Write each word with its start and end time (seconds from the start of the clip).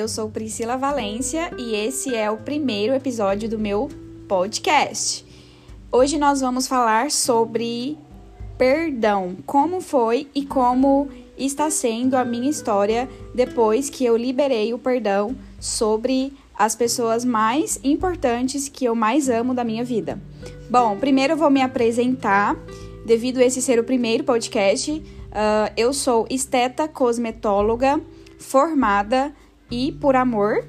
eu 0.00 0.08
sou 0.08 0.30
Priscila 0.30 0.78
Valência 0.78 1.50
e 1.58 1.74
esse 1.74 2.14
é 2.14 2.30
o 2.30 2.38
primeiro 2.38 2.94
episódio 2.94 3.46
do 3.50 3.58
meu 3.58 3.86
podcast. 4.26 5.26
Hoje 5.92 6.16
nós 6.16 6.40
vamos 6.40 6.66
falar 6.66 7.10
sobre 7.10 7.98
perdão, 8.56 9.36
como 9.44 9.82
foi 9.82 10.26
e 10.34 10.46
como 10.46 11.06
está 11.36 11.68
sendo 11.68 12.16
a 12.16 12.24
minha 12.24 12.48
história 12.48 13.10
depois 13.34 13.90
que 13.90 14.02
eu 14.02 14.16
liberei 14.16 14.72
o 14.72 14.78
perdão 14.78 15.36
sobre 15.60 16.32
as 16.58 16.74
pessoas 16.74 17.22
mais 17.22 17.78
importantes 17.84 18.70
que 18.70 18.86
eu 18.86 18.94
mais 18.94 19.28
amo 19.28 19.52
da 19.52 19.64
minha 19.64 19.84
vida. 19.84 20.18
Bom, 20.70 20.96
primeiro 20.96 21.34
eu 21.34 21.36
vou 21.36 21.50
me 21.50 21.60
apresentar, 21.60 22.56
devido 23.04 23.36
a 23.36 23.44
esse 23.44 23.60
ser 23.60 23.78
o 23.78 23.84
primeiro 23.84 24.24
podcast. 24.24 24.90
Uh, 24.92 25.72
eu 25.76 25.92
sou 25.92 26.26
esteta 26.30 26.88
cosmetóloga 26.88 28.00
formada 28.38 29.34
e 29.70 29.92
por 29.92 30.16
amor. 30.16 30.64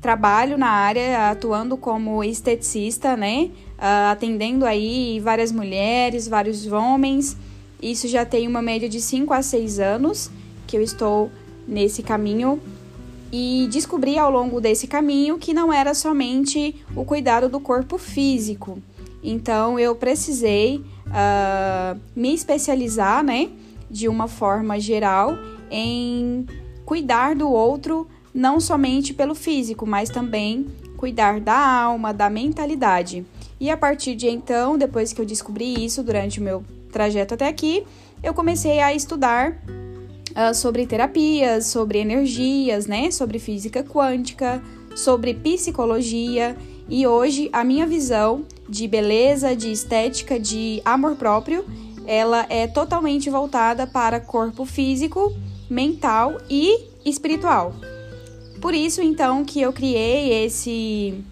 Trabalho 0.00 0.56
na 0.56 0.68
área 0.68 1.30
atuando 1.30 1.76
como 1.76 2.22
esteticista, 2.22 3.16
né? 3.16 3.50
Uh, 3.76 4.10
atendendo 4.12 4.64
aí 4.64 5.20
várias 5.20 5.50
mulheres, 5.50 6.28
vários 6.28 6.66
homens. 6.70 7.36
Isso 7.82 8.06
já 8.08 8.24
tem 8.24 8.46
uma 8.46 8.62
média 8.62 8.88
de 8.88 9.00
5 9.00 9.32
a 9.32 9.42
6 9.42 9.78
anos 9.78 10.30
que 10.66 10.76
eu 10.76 10.82
estou 10.82 11.30
nesse 11.66 12.02
caminho 12.02 12.60
e 13.32 13.68
descobri 13.70 14.18
ao 14.18 14.30
longo 14.30 14.60
desse 14.60 14.86
caminho 14.86 15.38
que 15.38 15.52
não 15.52 15.72
era 15.72 15.94
somente 15.94 16.74
o 16.94 17.04
cuidado 17.04 17.48
do 17.48 17.60
corpo 17.60 17.98
físico. 17.98 18.78
Então 19.22 19.78
eu 19.78 19.94
precisei 19.94 20.84
uh, 21.06 22.00
me 22.14 22.32
especializar, 22.32 23.24
né, 23.24 23.50
de 23.90 24.08
uma 24.08 24.28
forma 24.28 24.78
geral, 24.78 25.36
em 25.70 26.46
cuidar 26.84 27.34
do 27.34 27.50
outro 27.50 28.06
não 28.36 28.60
somente 28.60 29.14
pelo 29.14 29.34
físico, 29.34 29.86
mas 29.86 30.10
também 30.10 30.66
cuidar 30.98 31.40
da 31.40 31.56
alma, 31.56 32.12
da 32.12 32.28
mentalidade. 32.28 33.24
E 33.58 33.70
a 33.70 33.76
partir 33.76 34.14
de 34.14 34.28
então, 34.28 34.76
depois 34.76 35.12
que 35.12 35.20
eu 35.20 35.24
descobri 35.24 35.82
isso 35.82 36.02
durante 36.02 36.38
o 36.38 36.42
meu 36.42 36.62
trajeto 36.92 37.32
até 37.32 37.48
aqui, 37.48 37.84
eu 38.22 38.34
comecei 38.34 38.80
a 38.80 38.92
estudar 38.92 39.52
uh, 39.52 40.54
sobre 40.54 40.86
terapias, 40.86 41.66
sobre 41.66 41.98
energias, 41.98 42.86
né? 42.86 43.10
Sobre 43.10 43.38
física 43.38 43.82
quântica, 43.82 44.62
sobre 44.94 45.32
psicologia. 45.32 46.54
E 46.90 47.06
hoje 47.06 47.48
a 47.54 47.64
minha 47.64 47.86
visão 47.86 48.44
de 48.68 48.86
beleza, 48.86 49.56
de 49.56 49.72
estética, 49.72 50.38
de 50.38 50.82
amor 50.84 51.16
próprio, 51.16 51.64
ela 52.06 52.44
é 52.50 52.66
totalmente 52.66 53.30
voltada 53.30 53.86
para 53.86 54.20
corpo 54.20 54.66
físico, 54.66 55.34
mental 55.70 56.36
e 56.50 56.84
espiritual. 57.02 57.74
Por 58.66 58.74
isso 58.74 59.00
então 59.00 59.44
que 59.44 59.60
eu 59.60 59.72
criei 59.72 60.44
esse 60.44 61.22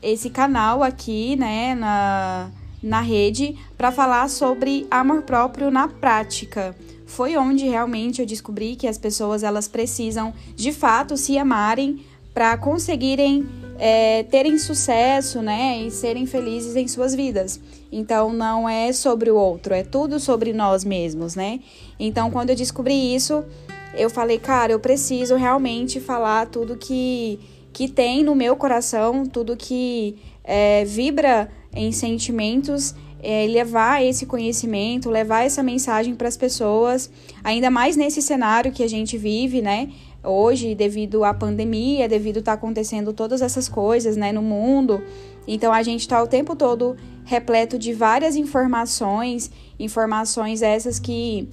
esse 0.00 0.30
canal 0.30 0.84
aqui, 0.84 1.34
né, 1.34 1.74
na 1.74 2.48
na 2.80 3.00
rede 3.00 3.56
para 3.76 3.90
falar 3.90 4.30
sobre 4.30 4.86
amor 4.88 5.22
próprio 5.22 5.68
na 5.68 5.88
prática. 5.88 6.72
Foi 7.06 7.36
onde 7.36 7.66
realmente 7.66 8.20
eu 8.20 8.26
descobri 8.26 8.76
que 8.76 8.86
as 8.86 8.96
pessoas 8.96 9.42
elas 9.42 9.66
precisam 9.66 10.32
de 10.54 10.72
fato 10.72 11.16
se 11.16 11.36
amarem 11.36 12.04
para 12.32 12.56
conseguirem 12.56 13.48
é, 13.76 14.22
terem 14.22 14.56
sucesso, 14.56 15.42
né, 15.42 15.82
e 15.82 15.90
serem 15.90 16.24
felizes 16.24 16.76
em 16.76 16.86
suas 16.86 17.16
vidas. 17.16 17.58
Então 17.90 18.32
não 18.32 18.68
é 18.68 18.92
sobre 18.92 19.28
o 19.28 19.34
outro, 19.34 19.74
é 19.74 19.82
tudo 19.82 20.20
sobre 20.20 20.52
nós 20.52 20.84
mesmos, 20.84 21.34
né? 21.34 21.58
Então 21.98 22.30
quando 22.30 22.50
eu 22.50 22.56
descobri 22.56 23.12
isso, 23.12 23.44
eu 23.94 24.10
falei, 24.10 24.38
cara, 24.38 24.72
eu 24.72 24.80
preciso 24.80 25.36
realmente 25.36 26.00
falar 26.00 26.46
tudo 26.46 26.76
que 26.76 27.38
que 27.72 27.88
tem 27.88 28.24
no 28.24 28.34
meu 28.34 28.56
coração, 28.56 29.24
tudo 29.24 29.56
que 29.56 30.16
é, 30.42 30.84
vibra 30.84 31.48
em 31.72 31.92
sentimentos, 31.92 32.94
é, 33.22 33.46
levar 33.46 34.04
esse 34.04 34.26
conhecimento, 34.26 35.08
levar 35.08 35.44
essa 35.44 35.62
mensagem 35.62 36.14
para 36.14 36.28
as 36.28 36.36
pessoas, 36.36 37.10
ainda 37.44 37.70
mais 37.70 37.96
nesse 37.96 38.20
cenário 38.22 38.72
que 38.72 38.82
a 38.82 38.88
gente 38.88 39.16
vive, 39.16 39.62
né? 39.62 39.90
Hoje, 40.22 40.74
devido 40.74 41.24
à 41.24 41.32
pandemia, 41.32 42.08
devido 42.08 42.38
estar 42.38 42.52
tá 42.52 42.58
acontecendo 42.58 43.12
todas 43.12 43.40
essas 43.40 43.68
coisas, 43.68 44.16
né, 44.16 44.32
no 44.32 44.42
mundo. 44.42 45.02
Então, 45.46 45.72
a 45.72 45.82
gente 45.82 46.00
está 46.00 46.22
o 46.22 46.26
tempo 46.26 46.54
todo 46.54 46.96
repleto 47.24 47.78
de 47.78 47.92
várias 47.94 48.36
informações, 48.36 49.50
informações 49.78 50.60
essas 50.60 50.98
que, 50.98 51.48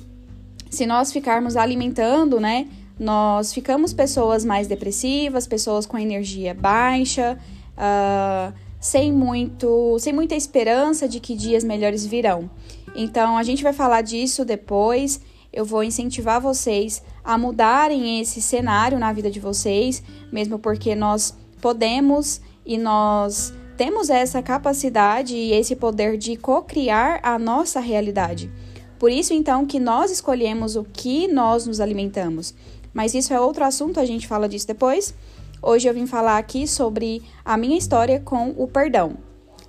se 0.70 0.86
nós 0.86 1.12
ficarmos 1.12 1.56
alimentando, 1.56 2.40
né, 2.40 2.68
nós 3.00 3.54
ficamos 3.54 3.94
pessoas 3.94 4.44
mais 4.44 4.68
depressivas, 4.68 5.48
pessoas 5.48 5.86
com 5.86 5.98
energia 5.98 6.54
baixa, 6.54 7.38
uh, 7.78 8.54
sem 8.80 9.12
muito, 9.12 9.98
sem 10.00 10.14
muita 10.14 10.36
esperança 10.36 11.08
de 11.08 11.20
que 11.20 11.36
dias 11.36 11.64
melhores 11.64 12.06
virão. 12.06 12.50
Então 12.96 13.38
a 13.38 13.44
gente 13.44 13.62
vai 13.62 13.74
falar 13.74 14.02
disso 14.02 14.44
depois. 14.44 15.22
Eu 15.54 15.64
vou 15.64 15.84
incentivar 15.84 16.42
vocês 16.42 17.04
a 17.24 17.38
mudarem 17.38 18.20
esse 18.20 18.42
cenário 18.42 19.00
na 19.00 19.12
vida 19.14 19.30
de 19.30 19.40
vocês, 19.40 20.04
mesmo 20.32 20.60
porque 20.60 20.96
nós 20.96 21.36
podemos 21.62 22.42
e 22.66 22.78
nós 22.78 23.54
temos 23.78 24.10
essa 24.10 24.42
capacidade 24.42 25.36
e 25.36 25.54
esse 25.54 25.76
poder 25.76 26.18
de 26.18 26.36
co-criar 26.36 27.20
a 27.22 27.38
nossa 27.38 27.80
realidade. 27.80 28.52
Por 29.00 29.12
isso, 29.12 29.34
então, 29.34 29.66
que 29.66 29.80
nós 29.80 30.12
escolhemos 30.12 30.76
o 30.76 30.84
que 30.84 31.28
nós 31.28 31.68
nos 31.68 31.80
alimentamos. 31.80 32.54
Mas 32.94 33.14
isso 33.14 33.34
é 33.34 33.40
outro 33.40 33.64
assunto, 33.64 34.00
a 34.00 34.06
gente 34.06 34.28
fala 34.28 34.50
disso 34.50 34.68
depois. 34.68 35.14
Hoje 35.62 35.88
eu 35.88 35.94
vim 35.94 36.08
falar 36.08 36.38
aqui 36.38 36.68
sobre 36.68 37.22
a 37.44 37.58
minha 37.58 37.78
história 37.78 38.20
com 38.20 38.54
o 38.58 38.68
perdão. 38.68 39.18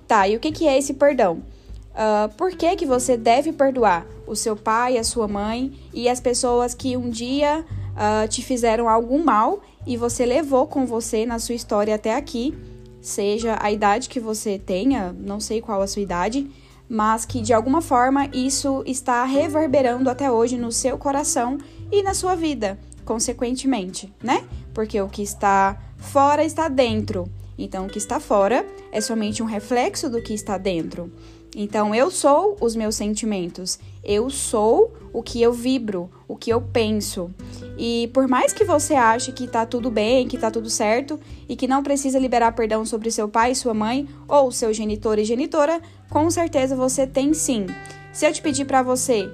Tá, 0.07 0.27
e 0.27 0.35
o 0.35 0.39
que, 0.39 0.51
que 0.51 0.67
é 0.67 0.77
esse 0.77 0.95
perdão? 0.95 1.43
Uh, 1.91 2.33
por 2.35 2.51
que, 2.51 2.75
que 2.75 2.85
você 2.85 3.17
deve 3.17 3.51
perdoar 3.51 4.05
o 4.25 4.35
seu 4.35 4.55
pai, 4.55 4.97
a 4.97 5.03
sua 5.03 5.27
mãe 5.27 5.73
e 5.93 6.07
as 6.07 6.19
pessoas 6.19 6.73
que 6.73 6.95
um 6.95 7.09
dia 7.09 7.65
uh, 7.93 8.27
te 8.27 8.41
fizeram 8.41 8.87
algum 8.87 9.23
mal 9.23 9.61
e 9.85 9.97
você 9.97 10.25
levou 10.25 10.65
com 10.65 10.85
você 10.85 11.25
na 11.25 11.39
sua 11.39 11.55
história 11.55 11.93
até 11.93 12.15
aqui, 12.15 12.57
seja 13.01 13.57
a 13.61 13.71
idade 13.71 14.09
que 14.09 14.19
você 14.19 14.57
tenha, 14.57 15.15
não 15.19 15.39
sei 15.39 15.61
qual 15.61 15.81
a 15.81 15.87
sua 15.87 16.01
idade, 16.01 16.49
mas 16.89 17.23
que 17.25 17.41
de 17.41 17.53
alguma 17.53 17.81
forma 17.81 18.27
isso 18.33 18.83
está 18.85 19.23
reverberando 19.23 20.09
até 20.09 20.31
hoje 20.31 20.57
no 20.57 20.71
seu 20.71 20.97
coração 20.97 21.57
e 21.91 22.01
na 22.01 22.13
sua 22.13 22.35
vida, 22.35 22.79
consequentemente, 23.05 24.11
né? 24.23 24.43
porque 24.73 24.99
o 25.01 25.09
que 25.09 25.21
está 25.21 25.77
fora 25.97 26.43
está 26.43 26.67
dentro. 26.67 27.29
Então, 27.57 27.85
o 27.85 27.89
que 27.89 27.97
está 27.97 28.19
fora 28.19 28.65
é 28.91 29.01
somente 29.01 29.43
um 29.43 29.45
reflexo 29.45 30.09
do 30.09 30.21
que 30.21 30.33
está 30.33 30.57
dentro. 30.57 31.11
Então, 31.55 31.93
eu 31.93 32.09
sou 32.09 32.55
os 32.61 32.75
meus 32.75 32.95
sentimentos, 32.95 33.77
eu 34.03 34.29
sou 34.29 34.93
o 35.11 35.21
que 35.21 35.41
eu 35.41 35.51
vibro, 35.51 36.09
o 36.27 36.35
que 36.37 36.49
eu 36.49 36.61
penso. 36.61 37.29
E 37.77 38.09
por 38.13 38.27
mais 38.27 38.53
que 38.53 38.63
você 38.63 38.93
ache 38.93 39.31
que 39.31 39.47
tá 39.47 39.65
tudo 39.65 39.91
bem, 39.91 40.27
que 40.27 40.37
tá 40.37 40.49
tudo 40.49 40.69
certo 40.69 41.19
e 41.49 41.55
que 41.55 41.67
não 41.67 41.83
precisa 41.83 42.19
liberar 42.19 42.53
perdão 42.53 42.85
sobre 42.85 43.11
seu 43.11 43.27
pai, 43.27 43.55
sua 43.55 43.73
mãe 43.73 44.07
ou 44.27 44.51
seu 44.51 44.71
genitor 44.73 45.19
e 45.19 45.25
genitora, 45.25 45.81
com 46.09 46.29
certeza 46.29 46.75
você 46.75 47.05
tem 47.05 47.33
sim. 47.33 47.67
Se 48.11 48.25
eu 48.25 48.33
te 48.33 48.41
pedir 48.41 48.65
para 48.65 48.81
você 48.81 49.29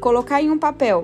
colocar 0.00 0.40
em 0.40 0.50
um 0.50 0.58
papel 0.58 1.02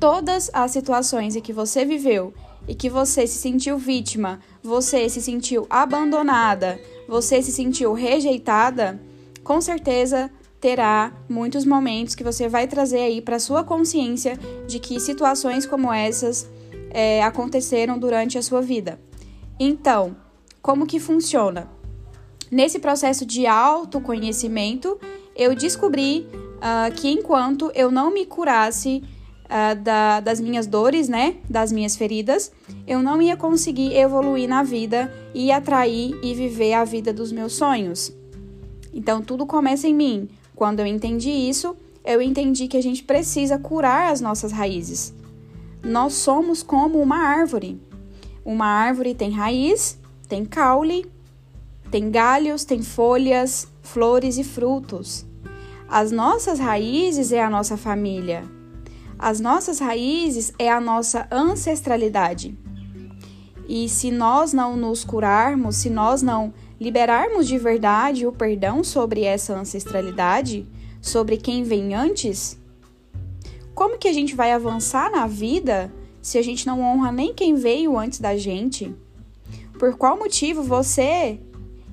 todas 0.00 0.50
as 0.52 0.70
situações 0.70 1.36
em 1.36 1.40
que 1.40 1.52
você 1.52 1.84
viveu 1.84 2.32
e 2.66 2.74
que 2.74 2.88
você 2.88 3.26
se 3.26 3.38
sentiu 3.38 3.76
vítima, 3.78 4.40
você 4.62 5.08
se 5.08 5.20
sentiu 5.20 5.66
abandonada, 5.68 6.80
você 7.06 7.42
se 7.42 7.52
sentiu 7.52 7.92
rejeitada, 7.92 9.00
com 9.42 9.60
certeza 9.60 10.30
terá 10.60 11.12
muitos 11.28 11.66
momentos 11.66 12.14
que 12.14 12.24
você 12.24 12.48
vai 12.48 12.66
trazer 12.66 13.00
aí 13.00 13.20
para 13.20 13.38
sua 13.38 13.62
consciência 13.62 14.38
de 14.66 14.78
que 14.78 14.98
situações 14.98 15.66
como 15.66 15.92
essas 15.92 16.48
é, 16.90 17.22
aconteceram 17.22 17.98
durante 17.98 18.38
a 18.38 18.42
sua 18.42 18.62
vida. 18.62 18.98
Então, 19.60 20.16
como 20.62 20.86
que 20.86 20.98
funciona? 20.98 21.68
Nesse 22.54 22.78
processo 22.78 23.26
de 23.26 23.48
autoconhecimento, 23.48 24.96
eu 25.34 25.56
descobri 25.56 26.24
uh, 26.30 26.94
que 26.94 27.08
enquanto 27.10 27.68
eu 27.74 27.90
não 27.90 28.14
me 28.14 28.24
curasse 28.24 29.02
uh, 29.46 29.74
da, 29.82 30.20
das 30.20 30.38
minhas 30.38 30.64
dores, 30.64 31.08
né? 31.08 31.38
Das 31.50 31.72
minhas 31.72 31.96
feridas, 31.96 32.52
eu 32.86 33.02
não 33.02 33.20
ia 33.20 33.36
conseguir 33.36 33.96
evoluir 33.96 34.48
na 34.48 34.62
vida 34.62 35.12
e 35.34 35.50
atrair 35.50 36.16
e 36.22 36.32
viver 36.32 36.74
a 36.74 36.84
vida 36.84 37.12
dos 37.12 37.32
meus 37.32 37.54
sonhos. 37.54 38.12
Então 38.92 39.20
tudo 39.20 39.44
começa 39.46 39.88
em 39.88 39.94
mim. 39.94 40.28
Quando 40.54 40.78
eu 40.78 40.86
entendi 40.86 41.30
isso, 41.30 41.76
eu 42.04 42.22
entendi 42.22 42.68
que 42.68 42.76
a 42.76 42.82
gente 42.82 43.02
precisa 43.02 43.58
curar 43.58 44.12
as 44.12 44.20
nossas 44.20 44.52
raízes. 44.52 45.12
Nós 45.82 46.12
somos 46.12 46.62
como 46.62 47.00
uma 47.00 47.18
árvore. 47.18 47.80
Uma 48.44 48.66
árvore 48.66 49.12
tem 49.12 49.32
raiz, 49.32 49.98
tem 50.28 50.44
caule, 50.44 51.04
tem 51.94 52.10
galhos, 52.10 52.64
tem 52.64 52.82
folhas, 52.82 53.68
flores 53.80 54.36
e 54.36 54.42
frutos. 54.42 55.24
As 55.88 56.10
nossas 56.10 56.58
raízes 56.58 57.30
é 57.30 57.40
a 57.40 57.48
nossa 57.48 57.76
família. 57.76 58.42
As 59.16 59.38
nossas 59.38 59.78
raízes 59.78 60.52
é 60.58 60.68
a 60.68 60.80
nossa 60.80 61.28
ancestralidade. 61.30 62.58
E 63.68 63.88
se 63.88 64.10
nós 64.10 64.52
não 64.52 64.76
nos 64.76 65.04
curarmos, 65.04 65.76
se 65.76 65.88
nós 65.88 66.20
não 66.20 66.52
liberarmos 66.80 67.46
de 67.46 67.58
verdade 67.58 68.26
o 68.26 68.32
perdão 68.32 68.82
sobre 68.82 69.22
essa 69.22 69.56
ancestralidade, 69.56 70.66
sobre 71.00 71.36
quem 71.36 71.62
vem 71.62 71.94
antes, 71.94 72.58
como 73.72 73.98
que 73.98 74.08
a 74.08 74.12
gente 74.12 74.34
vai 74.34 74.50
avançar 74.50 75.12
na 75.12 75.28
vida 75.28 75.94
se 76.20 76.38
a 76.38 76.42
gente 76.42 76.66
não 76.66 76.80
honra 76.80 77.12
nem 77.12 77.32
quem 77.32 77.54
veio 77.54 77.96
antes 77.96 78.18
da 78.18 78.36
gente? 78.36 78.92
Por 79.78 79.96
qual 79.96 80.18
motivo 80.18 80.60
você 80.60 81.38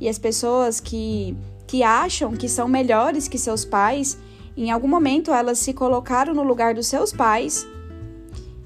e 0.02 0.10
as 0.10 0.18
pessoas 0.18 0.80
que, 0.80 1.38
que 1.68 1.84
acham 1.84 2.36
que 2.36 2.50
são 2.50 2.68
melhores 2.68 3.28
que 3.28 3.38
seus 3.38 3.64
pais, 3.64 4.18
em 4.58 4.72
algum 4.72 4.88
momento 4.88 5.32
elas 5.32 5.60
se 5.60 5.74
colocaram 5.74 6.34
no 6.34 6.42
lugar 6.42 6.74
dos 6.74 6.88
seus 6.88 7.14
pais 7.14 7.68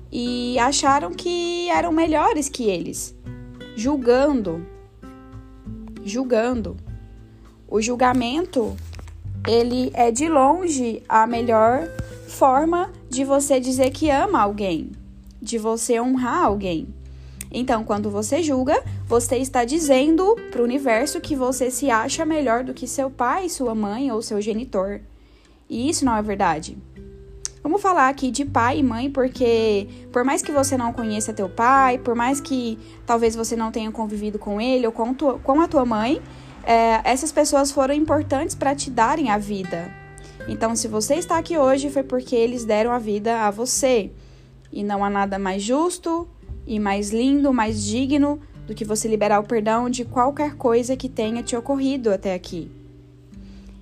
e 0.10 0.58
acharam 0.58 1.12
que 1.12 1.70
eram 1.70 1.92
melhores 1.92 2.48
que 2.48 2.64
eles, 2.70 3.14
julgando, 3.76 4.66
julgando. 6.06 6.78
O 7.68 7.82
julgamento, 7.82 8.74
ele 9.46 9.92
é 9.94 10.12
de 10.12 10.30
longe 10.30 11.04
a 11.10 11.28
melhor 11.28 11.90
forma 12.30 12.94
de 13.10 13.26
você 13.26 13.60
dizer 13.60 13.90
que 13.90 14.10
ama 14.10 14.40
alguém, 14.40 14.94
de 15.42 15.58
você 15.58 16.00
honrar 16.00 16.46
alguém. 16.46 16.95
Então, 17.58 17.86
quando 17.86 18.10
você 18.10 18.44
julga, 18.44 18.84
você 19.08 19.38
está 19.38 19.64
dizendo 19.64 20.36
para 20.52 20.60
o 20.60 20.66
universo 20.66 21.22
que 21.22 21.38
você 21.38 21.72
se 21.72 21.90
acha 21.90 22.26
melhor 22.26 22.66
do 22.66 22.74
que 22.74 22.86
seu 22.86 23.10
pai, 23.10 23.48
sua 23.48 23.74
mãe 23.74 24.12
ou 24.12 24.22
seu 24.22 24.42
genitor. 24.42 25.00
E 25.70 25.90
isso 25.90 26.04
não 26.04 26.18
é 26.18 26.22
verdade. 26.22 26.78
Vamos 27.64 27.82
falar 27.82 28.10
aqui 28.10 28.30
de 28.30 28.44
pai 28.44 28.80
e 28.80 28.84
mãe, 28.84 29.10
porque 29.10 29.88
por 30.12 30.26
mais 30.26 30.42
que 30.42 30.52
você 30.52 30.76
não 30.76 30.92
conheça 30.92 31.32
teu 31.32 31.48
pai, 31.48 31.98
por 31.98 32.14
mais 32.14 32.42
que 32.42 32.78
talvez 33.06 33.38
você 33.38 33.56
não 33.56 33.72
tenha 33.72 33.90
convivido 33.90 34.38
com 34.38 34.60
ele 34.60 34.86
ou 34.86 34.92
com, 34.92 35.14
tu, 35.14 35.40
com 35.42 35.62
a 35.62 35.68
tua 35.70 35.86
mãe, 35.86 36.22
é, 36.62 37.00
essas 37.06 37.32
pessoas 37.32 37.72
foram 37.72 37.96
importantes 37.96 38.54
para 38.54 38.76
te 38.76 38.90
darem 38.90 39.30
a 39.30 39.38
vida. 39.38 39.90
Então, 40.50 40.76
se 40.76 40.90
você 40.90 41.16
está 41.16 41.38
aqui 41.38 41.58
hoje, 41.58 41.90
foi 41.90 42.04
porque 42.04 42.36
eles 42.36 42.66
deram 42.66 42.92
a 42.92 43.00
vida 43.00 43.44
a 43.44 43.50
você. 43.50 44.12
E 44.74 44.84
não 44.84 45.06
há 45.06 45.10
nada 45.10 45.40
mais 45.40 45.64
justo 45.64 46.28
e 46.66 46.80
mais 46.80 47.12
lindo, 47.12 47.54
mais 47.54 47.84
digno 47.84 48.40
do 48.66 48.74
que 48.74 48.86
você 48.86 49.08
liberar 49.08 49.40
o 49.40 49.48
perdão 49.48 49.90
de 49.90 50.04
qualquer 50.04 50.56
coisa 50.56 50.98
que 50.98 51.08
tenha 51.08 51.44
te 51.44 51.56
ocorrido 51.56 52.12
até 52.12 52.34
aqui. 52.34 52.70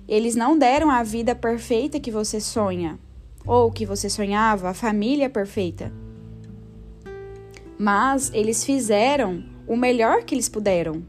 Eles 0.06 0.34
não 0.34 0.58
deram 0.58 0.90
a 0.90 1.02
vida 1.02 1.34
perfeita 1.34 1.98
que 1.98 2.10
você 2.10 2.40
sonha, 2.40 2.98
ou 3.46 3.70
que 3.70 3.86
você 3.86 4.10
sonhava, 4.10 4.70
a 4.70 4.74
família 4.74 5.30
perfeita. 5.30 5.90
Mas 7.78 8.30
eles 8.34 8.64
fizeram 8.64 9.42
o 9.66 9.76
melhor 9.76 10.22
que 10.22 10.34
eles 10.34 10.48
puderam. 10.48 11.02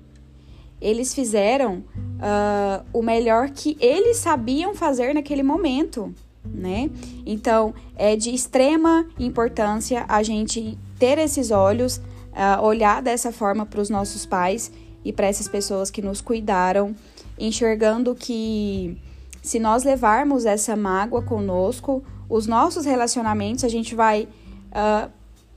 Eles 0.82 1.14
fizeram 1.14 1.84
uh, 1.96 2.86
o 2.94 3.02
melhor 3.02 3.50
que 3.50 3.78
eles 3.80 4.18
sabiam 4.18 4.74
fazer 4.74 5.14
naquele 5.14 5.44
momento, 5.44 6.14
né? 6.44 6.90
Então 7.26 7.74
é 7.96 8.16
de 8.16 8.34
extrema 8.34 9.08
importância 9.20 10.06
a 10.08 10.22
gente 10.24 10.78
ter 10.98 11.18
esses 11.18 11.52
olhos, 11.52 11.98
uh, 11.98 12.64
olhar 12.64 13.02
dessa 13.02 13.32
forma 13.32 13.66
para 13.66 13.82
os 13.82 13.90
nossos 13.90 14.26
pais 14.26 14.72
e 15.04 15.14
para 15.14 15.28
essas 15.28 15.48
pessoas 15.48 15.92
que 15.92 16.02
nos 16.02 16.22
cuidaram, 16.22 16.96
enxergando 17.38 18.16
que 18.16 18.98
se 19.42 19.60
nós 19.60 19.84
levarmos 19.84 20.46
essa 20.46 20.76
mágoa 20.76 21.22
conosco, 21.22 22.04
os 22.28 22.48
nossos 22.48 22.86
relacionamentos, 22.86 23.64
a 23.64 23.70
gente 23.70 23.94
vai. 23.94 24.28
Uh, 24.72 25.12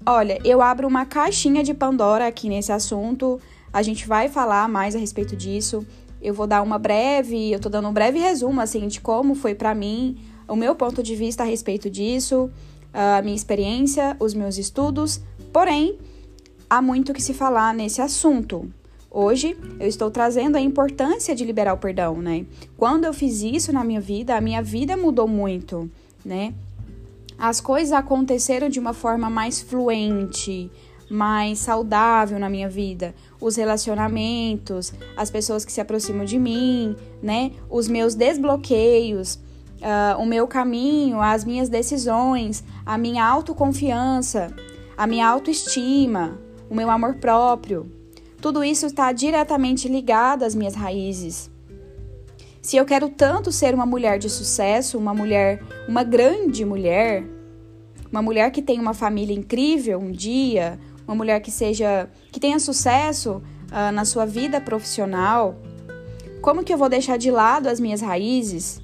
olha, 0.05 0.38
eu 0.44 0.61
abro 0.61 0.87
uma 0.87 1.06
caixinha 1.06 1.64
de 1.64 1.73
Pandora 1.73 2.26
aqui 2.26 2.49
nesse 2.49 2.70
assunto. 2.70 3.41
A 3.73 3.82
gente 3.82 4.06
vai 4.06 4.29
falar 4.29 4.69
mais 4.69 4.94
a 4.94 4.99
respeito 4.99 5.34
disso. 5.34 5.87
Eu 6.20 6.34
vou 6.34 6.46
dar 6.46 6.62
uma 6.62 6.79
breve, 6.79 7.50
eu 7.50 7.61
tô 7.61 7.69
dando 7.69 7.88
um 7.88 7.93
breve 7.93 8.19
resumo 8.19 8.61
assim 8.61 8.87
de 8.88 9.00
como 9.00 9.34
foi 9.34 9.55
para 9.55 9.75
mim, 9.75 10.19
o 10.49 10.56
meu 10.56 10.75
ponto 10.75 11.02
de 11.02 11.14
vista 11.14 11.44
a 11.44 11.46
respeito 11.46 11.88
disso, 11.88 12.50
a 12.93 13.23
minha 13.23 13.37
experiência, 13.37 14.17
os 14.19 14.35
meus 14.35 14.58
estudos. 14.58 15.20
Porém, 15.52 15.99
há 16.69 16.82
muito 16.82 17.12
que 17.12 17.23
se 17.23 17.35
falar 17.35 17.75
nesse 17.75 18.00
assunto. 18.00 18.70
Hoje 19.11 19.56
eu 19.81 19.88
estou 19.88 20.11
trazendo 20.11 20.56
a 20.56 20.61
importância 20.61 21.35
de 21.35 21.44
liberar 21.44 21.73
o 21.73 21.79
perdão, 21.79 22.20
né? 22.20 22.44
Quando 22.76 23.05
eu 23.05 23.14
fiz 23.14 23.43
isso 23.43 23.73
na 23.73 23.82
minha 23.82 24.00
vida, 24.00 24.37
a 24.37 24.40
minha 24.40 24.62
vida 24.62 24.96
mudou 24.96 25.26
muito 25.26 25.90
né? 26.25 26.55
As 27.38 27.61
coisas 27.61 27.93
aconteceram 27.93 28.69
de 28.69 28.79
uma 28.81 28.93
forma 28.93 29.31
mais 29.31 29.61
fluente, 29.61 30.70
mais 31.08 31.58
saudável 31.61 32.38
na 32.38 32.50
minha 32.50 32.69
vida. 32.69 33.14
Os 33.41 33.56
relacionamentos, 33.56 34.93
as 35.17 35.31
pessoas 35.31 35.64
que 35.64 35.73
se 35.73 35.81
aproximam 35.81 36.25
de 36.25 36.38
mim, 36.38 36.96
né? 37.23 37.52
Os 37.70 37.88
meus 37.88 38.14
desbloqueios, 38.14 39.38
uh, 39.79 40.21
o 40.21 40.27
meu 40.27 40.47
caminho, 40.47 41.21
as 41.21 41.45
minhas 41.45 41.69
decisões, 41.69 42.65
a 42.85 42.99
minha 42.99 43.25
autoconfiança, 43.25 44.55
a 44.97 45.07
minha 45.07 45.27
autoestima, 45.29 46.39
o 46.69 46.75
meu 46.75 46.91
amor 46.91 47.15
próprio. 47.15 47.91
Tudo 48.41 48.63
isso 48.63 48.87
está 48.87 49.11
diretamente 49.13 49.89
ligado 49.89 50.45
às 50.45 50.55
minhas 50.55 50.75
raízes. 50.75 51.51
Se 52.61 52.77
eu 52.77 52.85
quero 52.85 53.09
tanto 53.09 53.51
ser 53.51 53.75
uma 53.75 53.87
mulher 53.87 54.19
de 54.19 54.29
sucesso, 54.29 54.99
uma 54.99 55.15
mulher, 55.15 55.63
uma 55.89 56.05
grande 56.05 56.65
mulher, 56.65 57.25
uma 58.11 58.23
mulher 58.23 58.51
que 58.51 58.63
tenha 58.63 58.81
uma 58.81 58.95
família 58.95 59.35
incrível 59.35 59.99
um 59.99 60.13
dia, 60.13 60.79
uma 61.07 61.15
mulher 61.15 61.41
que 61.41 61.51
seja 61.51 62.09
que 62.31 62.39
tenha 62.39 62.59
sucesso 62.59 63.43
uh, 63.71 63.93
na 63.93 64.05
sua 64.05 64.27
vida 64.27 64.61
profissional, 64.61 65.57
como 66.41 66.63
que 66.63 66.73
eu 66.73 66.79
vou 66.79 66.89
deixar 66.89 67.17
de 67.17 67.31
lado 67.31 67.69
as 67.69 67.81
minhas 67.81 68.01
raízes? 68.01 68.81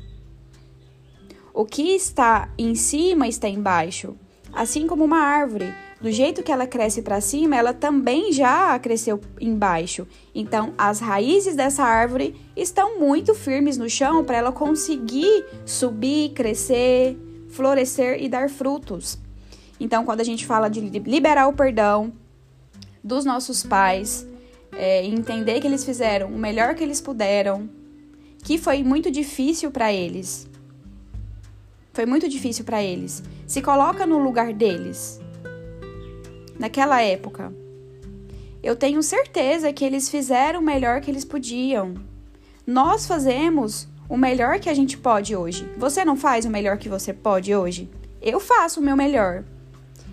O 1.56 1.64
que 1.64 1.94
está 1.94 2.48
em 2.58 2.74
cima 2.74 3.28
está 3.28 3.48
embaixo, 3.48 4.16
assim 4.52 4.88
como 4.88 5.04
uma 5.04 5.20
árvore 5.20 5.72
do 6.00 6.10
jeito 6.10 6.42
que 6.42 6.50
ela 6.50 6.66
cresce 6.66 7.00
para 7.00 7.20
cima, 7.20 7.54
ela 7.54 7.72
também 7.72 8.32
já 8.32 8.76
cresceu 8.80 9.20
embaixo. 9.40 10.04
Então, 10.34 10.74
as 10.76 10.98
raízes 10.98 11.54
dessa 11.54 11.84
árvore 11.84 12.34
estão 12.56 12.98
muito 12.98 13.36
firmes 13.36 13.78
no 13.78 13.88
chão 13.88 14.24
para 14.24 14.36
ela 14.36 14.50
conseguir 14.50 15.46
subir, 15.64 16.30
crescer, 16.30 17.16
florescer 17.50 18.20
e 18.20 18.28
dar 18.28 18.50
frutos. 18.50 19.16
Então, 19.78 20.04
quando 20.04 20.22
a 20.22 20.24
gente 20.24 20.44
fala 20.44 20.68
de 20.68 20.80
liberar 20.80 21.46
o 21.46 21.52
perdão 21.52 22.12
dos 23.02 23.24
nossos 23.24 23.62
pais, 23.62 24.26
é, 24.72 25.06
entender 25.06 25.60
que 25.60 25.68
eles 25.68 25.84
fizeram 25.84 26.30
o 26.30 26.36
melhor 26.36 26.74
que 26.74 26.82
eles 26.82 27.00
puderam, 27.00 27.70
que 28.42 28.58
foi 28.58 28.82
muito 28.82 29.08
difícil 29.08 29.70
para 29.70 29.92
eles. 29.92 30.52
Foi 31.94 32.04
muito 32.04 32.28
difícil 32.28 32.64
para 32.64 32.82
eles. 32.82 33.22
Se 33.46 33.62
coloca 33.62 34.04
no 34.04 34.18
lugar 34.18 34.52
deles 34.52 35.20
naquela 36.58 37.00
época. 37.00 37.54
Eu 38.60 38.74
tenho 38.74 39.00
certeza 39.00 39.72
que 39.72 39.84
eles 39.84 40.08
fizeram 40.08 40.58
o 40.58 40.62
melhor 40.62 41.00
que 41.00 41.08
eles 41.08 41.24
podiam. 41.24 41.94
Nós 42.66 43.06
fazemos 43.06 43.86
o 44.08 44.16
melhor 44.16 44.58
que 44.58 44.68
a 44.68 44.74
gente 44.74 44.98
pode 44.98 45.36
hoje. 45.36 45.70
Você 45.76 46.04
não 46.04 46.16
faz 46.16 46.44
o 46.44 46.50
melhor 46.50 46.78
que 46.78 46.88
você 46.88 47.12
pode 47.12 47.54
hoje? 47.54 47.88
Eu 48.20 48.40
faço 48.40 48.80
o 48.80 48.82
meu 48.82 48.96
melhor. 48.96 49.44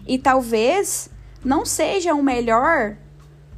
E 0.08 0.20
talvez 0.20 1.10
não 1.44 1.66
seja 1.66 2.14
o 2.14 2.22
melhor, 2.22 2.96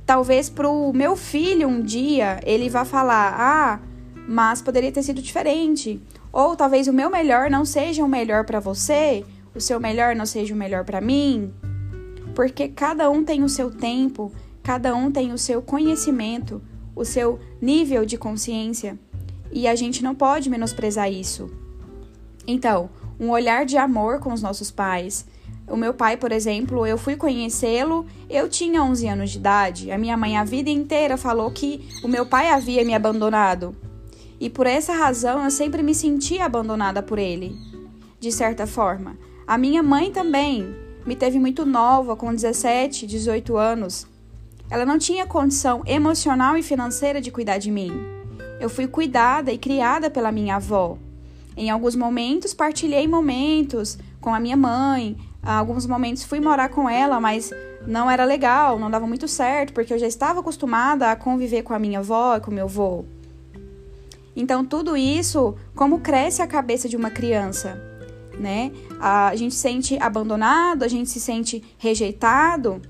talvez 0.05 0.49
para 0.49 0.69
o 0.69 0.93
meu 0.93 1.17
filho 1.17 1.67
um 1.67 1.81
dia 1.81 2.39
ele 2.45 2.69
vá 2.69 2.85
falar: 2.85 3.35
ah, 3.37 3.79
mas 4.27 4.61
poderia 4.61 4.91
ter 4.93 5.03
sido 5.03 5.21
diferente. 5.21 6.01
Ou 6.33 6.55
talvez 6.55 6.89
o 6.89 6.93
meu 6.93 7.09
melhor 7.09 7.49
não 7.49 7.63
seja 7.63 8.03
o 8.03 8.09
melhor 8.09 8.43
para 8.43 8.59
você, 8.59 9.23
o 9.55 9.61
seu 9.61 9.79
melhor 9.79 10.15
não 10.15 10.25
seja 10.25 10.53
o 10.53 10.57
melhor 10.57 10.83
para 10.83 10.99
mim 10.99 11.53
porque 12.33 12.67
cada 12.67 13.09
um 13.09 13.23
tem 13.23 13.43
o 13.43 13.49
seu 13.49 13.69
tempo, 13.69 14.31
cada 14.61 14.95
um 14.95 15.11
tem 15.11 15.31
o 15.31 15.37
seu 15.37 15.61
conhecimento, 15.61 16.61
o 16.95 17.05
seu 17.05 17.39
nível 17.61 18.05
de 18.05 18.17
consciência, 18.17 18.97
e 19.51 19.67
a 19.67 19.75
gente 19.75 20.03
não 20.03 20.15
pode 20.15 20.49
menosprezar 20.49 21.11
isso. 21.11 21.51
Então, 22.47 22.89
um 23.19 23.29
olhar 23.29 23.65
de 23.65 23.77
amor 23.77 24.19
com 24.19 24.33
os 24.33 24.41
nossos 24.41 24.71
pais. 24.71 25.25
O 25.67 25.77
meu 25.77 25.93
pai, 25.93 26.17
por 26.17 26.31
exemplo, 26.31 26.85
eu 26.85 26.97
fui 26.97 27.15
conhecê-lo, 27.15 28.05
eu 28.29 28.49
tinha 28.49 28.83
11 28.83 29.07
anos 29.07 29.29
de 29.29 29.37
idade. 29.37 29.91
A 29.91 29.97
minha 29.97 30.17
mãe 30.17 30.35
a 30.35 30.43
vida 30.43 30.69
inteira 30.69 31.15
falou 31.15 31.49
que 31.51 31.87
o 32.03 32.07
meu 32.07 32.25
pai 32.25 32.49
havia 32.49 32.83
me 32.83 32.93
abandonado. 32.93 33.75
E 34.39 34.49
por 34.49 34.67
essa 34.67 34.93
razão 34.93 35.43
eu 35.43 35.51
sempre 35.51 35.81
me 35.83 35.93
senti 35.93 36.39
abandonada 36.39 37.01
por 37.01 37.19
ele, 37.19 37.57
de 38.19 38.31
certa 38.31 38.67
forma. 38.67 39.17
A 39.45 39.57
minha 39.57 39.83
mãe 39.83 40.11
também 40.11 40.75
me 41.05 41.15
teve 41.15 41.37
muito 41.39 41.65
nova, 41.65 42.15
com 42.15 42.33
17, 42.33 43.05
18 43.05 43.57
anos. 43.57 44.07
Ela 44.69 44.85
não 44.85 44.97
tinha 44.97 45.25
condição 45.25 45.83
emocional 45.85 46.57
e 46.57 46.63
financeira 46.63 47.19
de 47.19 47.31
cuidar 47.31 47.57
de 47.57 47.69
mim. 47.69 47.91
Eu 48.59 48.69
fui 48.69 48.87
cuidada 48.87 49.51
e 49.51 49.57
criada 49.57 50.09
pela 50.09 50.31
minha 50.31 50.55
avó. 50.55 50.97
Em 51.55 51.69
alguns 51.69 51.95
momentos, 51.95 52.53
partilhei 52.53 53.07
momentos 53.07 53.97
com 54.19 54.33
a 54.33 54.39
minha 54.39 54.57
mãe, 54.57 55.17
alguns 55.43 55.85
momentos 55.85 56.23
fui 56.23 56.39
morar 56.39 56.69
com 56.69 56.89
ela, 56.89 57.19
mas 57.19 57.51
não 57.85 58.09
era 58.09 58.23
legal, 58.23 58.79
não 58.79 58.89
dava 58.89 59.05
muito 59.05 59.27
certo, 59.27 59.73
porque 59.73 59.93
eu 59.93 59.99
já 59.99 60.07
estava 60.07 60.39
acostumada 60.39 61.11
a 61.11 61.15
conviver 61.15 61.63
com 61.63 61.73
a 61.73 61.79
minha 61.79 61.99
avó 61.99 62.37
e 62.37 62.39
com 62.39 62.49
meu 62.49 62.65
avô. 62.65 63.05
Então, 64.35 64.65
tudo 64.65 64.97
isso, 64.97 65.55
como 65.75 65.99
cresce 65.99 66.41
a 66.41 66.47
cabeça 66.47 66.89
de 66.89 66.97
uma 66.97 67.11
criança, 67.11 67.79
né? 68.39 68.71
A 68.99 69.35
gente 69.35 69.53
se 69.53 69.61
sente 69.61 69.97
abandonado, 70.01 70.83
a 70.83 70.87
gente 70.87 71.09
se 71.09 71.19
sente 71.19 71.63
rejeitado. 71.77 72.81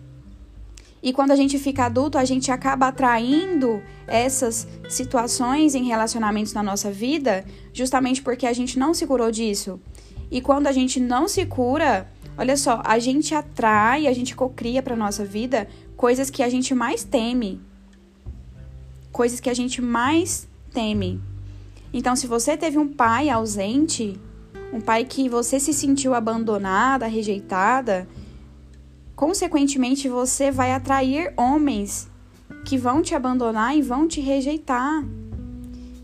E 1.02 1.12
quando 1.12 1.32
a 1.32 1.36
gente 1.36 1.60
fica 1.60 1.86
adulto, 1.86 2.18
a 2.18 2.24
gente 2.24 2.50
acaba 2.50 2.88
atraindo 2.88 3.84
essas 4.08 4.66
situações 4.88 5.76
em 5.76 5.84
relacionamentos 5.84 6.54
na 6.54 6.64
nossa 6.64 6.90
vida, 6.92 7.44
justamente 7.74 8.22
porque 8.22 8.48
a 8.48 8.54
gente 8.54 8.80
não 8.80 8.94
se 8.94 9.06
curou 9.06 9.30
disso. 9.30 9.82
E 10.32 10.40
quando 10.40 10.68
a 10.68 10.72
gente 10.72 11.02
não 11.02 11.28
se 11.28 11.46
cura, 11.46 12.10
olha 12.38 12.56
só, 12.56 12.82
a 12.86 12.98
gente 13.00 13.36
atrai, 13.36 14.08
a 14.08 14.14
gente 14.14 14.34
cocria 14.34 14.82
para 14.82 14.96
nossa 14.96 15.26
vida 15.26 15.68
coisas 15.98 16.30
que 16.30 16.42
a 16.42 16.48
gente 16.48 16.74
mais 16.74 17.04
teme. 17.04 17.62
Coisas 19.12 19.42
que 19.42 19.50
a 19.50 19.54
gente 19.54 19.82
mais 19.82 20.48
teme. 20.74 21.22
Então, 21.94 22.16
se 22.16 22.26
você 22.26 22.58
teve 22.58 22.80
um 22.80 22.88
pai 22.88 23.30
ausente, 23.30 24.20
um 24.74 24.82
pai 24.82 25.06
que 25.06 25.30
você 25.30 25.60
se 25.60 25.72
sentiu 25.72 26.16
abandonada, 26.16 27.06
rejeitada, 27.06 28.08
consequentemente 29.16 30.10
você 30.10 30.50
vai 30.50 30.74
atrair 30.74 31.32
homens 31.38 32.10
que 32.66 32.78
vão 32.78 33.04
te 33.04 33.14
abandonar 33.14 33.78
e 33.78 33.82
vão 33.84 34.08
te 34.08 34.20
rejeitar. 34.20 35.06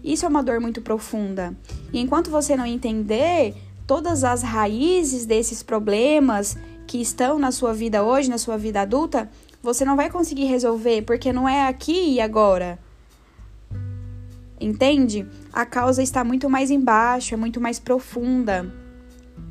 Isso 0.03 0.25
é 0.25 0.29
uma 0.29 0.43
dor 0.43 0.59
muito 0.59 0.81
profunda. 0.81 1.57
E 1.91 1.99
enquanto 1.99 2.29
você 2.29 2.55
não 2.55 2.65
entender 2.65 3.55
todas 3.87 4.23
as 4.23 4.43
raízes 4.43 5.25
desses 5.25 5.63
problemas 5.63 6.55
que 6.85 7.01
estão 7.01 7.39
na 7.39 7.51
sua 7.51 7.73
vida 7.73 8.03
hoje, 8.03 8.29
na 8.29 8.37
sua 8.37 8.57
vida 8.57 8.81
adulta, 8.81 9.29
você 9.61 9.83
não 9.83 9.95
vai 9.95 10.09
conseguir 10.09 10.45
resolver, 10.45 11.01
porque 11.01 11.33
não 11.33 11.49
é 11.49 11.67
aqui 11.67 12.13
e 12.13 12.21
agora. 12.21 12.77
Entende? 14.59 15.25
A 15.53 15.65
causa 15.65 16.03
está 16.03 16.23
muito 16.23 16.49
mais 16.49 16.69
embaixo, 16.69 17.33
é 17.33 17.37
muito 17.37 17.61
mais 17.61 17.79
profunda. 17.79 18.71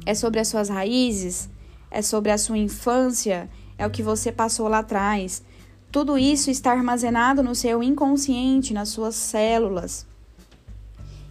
É 0.04 0.14
sobre 0.14 0.38
as 0.40 0.48
suas 0.48 0.68
raízes, 0.68 1.48
é 1.90 2.02
sobre 2.02 2.30
a 2.30 2.38
sua 2.38 2.58
infância, 2.58 3.48
é 3.78 3.86
o 3.86 3.90
que 3.90 4.02
você 4.02 4.30
passou 4.30 4.68
lá 4.68 4.80
atrás. 4.80 5.42
Tudo 5.90 6.18
isso 6.18 6.50
está 6.50 6.72
armazenado 6.72 7.42
no 7.42 7.54
seu 7.54 7.82
inconsciente, 7.82 8.74
nas 8.74 8.90
suas 8.90 9.14
células. 9.14 10.06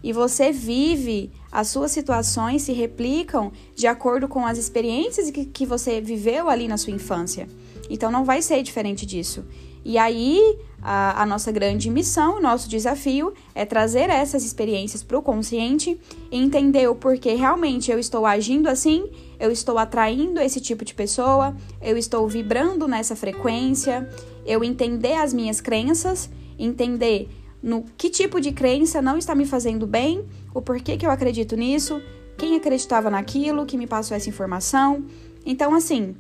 E 0.04 0.14
você 0.14 0.52
vive, 0.52 1.32
as 1.52 1.68
suas 1.68 1.92
situações 1.92 2.64
se 2.64 2.72
replicam 2.72 3.52
de 3.76 3.88
acordo 3.88 4.28
com 4.28 4.46
as 4.46 4.58
experiências 4.58 5.30
que, 5.30 5.46
que 5.46 5.66
você 5.66 6.02
viveu 6.02 6.50
ali 6.50 6.68
na 6.68 6.78
sua 6.78 6.94
infância. 6.94 7.48
Então 7.90 8.12
não 8.12 8.26
vai 8.26 8.42
ser 8.42 8.62
diferente 8.64 9.06
disso. 9.06 9.46
E 9.84 9.98
aí, 9.98 10.58
a, 10.82 11.24
a 11.24 11.26
nossa 11.26 11.52
grande 11.52 11.90
missão, 11.90 12.38
o 12.38 12.42
nosso 12.42 12.70
desafio 12.70 13.34
é 13.56 13.66
trazer 13.66 14.10
essas 14.10 14.44
experiências 14.44 15.02
para 15.04 15.18
o 15.18 15.22
consciente 15.22 16.00
e 16.32 16.38
entender 16.38 16.90
o 16.90 16.96
porquê 16.96 17.34
realmente 17.34 17.92
eu 17.92 17.98
estou 18.00 18.26
agindo 18.26 18.68
assim, 18.68 19.10
eu 19.40 19.52
estou 19.52 19.78
atraindo 19.78 20.40
esse 20.40 20.60
tipo 20.60 20.84
de 20.84 20.94
pessoa, 20.94 21.56
eu 21.82 21.98
estou 21.98 22.28
vibrando 22.28 22.88
nessa 22.88 23.16
frequência, 23.16 24.10
eu 24.46 24.64
entender 24.64 25.14
as 25.14 25.34
minhas 25.34 25.62
crenças, 25.62 26.30
entender 26.60 27.30
no 27.62 27.84
que 27.98 28.10
tipo 28.10 28.40
de 28.40 28.52
crença 28.52 29.02
não 29.02 29.18
está 29.18 29.34
me 29.34 29.46
fazendo 29.46 29.88
bem, 29.88 30.26
o 30.54 30.62
porquê 30.62 30.96
que 30.96 31.06
eu 31.06 31.12
acredito 31.12 31.56
nisso, 31.56 32.02
quem 32.38 32.56
acreditava 32.56 33.10
naquilo, 33.10 33.66
que 33.66 33.78
me 33.78 33.88
passou 33.88 34.16
essa 34.16 34.30
informação. 34.30 35.06
Então, 35.46 35.74
assim, 35.74 36.16